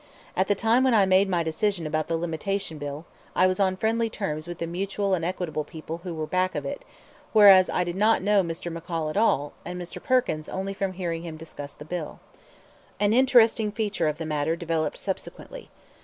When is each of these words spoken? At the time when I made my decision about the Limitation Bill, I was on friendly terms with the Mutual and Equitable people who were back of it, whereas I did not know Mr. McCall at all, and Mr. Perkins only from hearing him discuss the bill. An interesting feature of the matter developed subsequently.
At 0.35 0.47
the 0.47 0.55
time 0.55 0.83
when 0.83 0.95
I 0.95 1.05
made 1.05 1.29
my 1.29 1.43
decision 1.43 1.85
about 1.85 2.07
the 2.07 2.17
Limitation 2.17 2.79
Bill, 2.79 3.05
I 3.35 3.45
was 3.45 3.59
on 3.59 3.77
friendly 3.77 4.09
terms 4.09 4.47
with 4.47 4.57
the 4.57 4.65
Mutual 4.65 5.13
and 5.13 5.23
Equitable 5.23 5.63
people 5.63 5.99
who 5.99 6.15
were 6.15 6.25
back 6.25 6.55
of 6.55 6.65
it, 6.65 6.83
whereas 7.33 7.69
I 7.69 7.83
did 7.83 7.95
not 7.95 8.23
know 8.23 8.41
Mr. 8.41 8.75
McCall 8.75 9.11
at 9.11 9.15
all, 9.15 9.53
and 9.63 9.79
Mr. 9.79 10.01
Perkins 10.01 10.49
only 10.49 10.73
from 10.73 10.93
hearing 10.93 11.21
him 11.21 11.37
discuss 11.37 11.75
the 11.75 11.85
bill. 11.85 12.19
An 12.99 13.13
interesting 13.13 13.71
feature 13.71 14.07
of 14.07 14.17
the 14.17 14.25
matter 14.25 14.55
developed 14.55 14.97
subsequently. 14.97 15.69